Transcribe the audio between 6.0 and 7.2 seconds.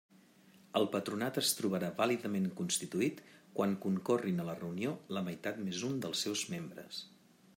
dels seus membres.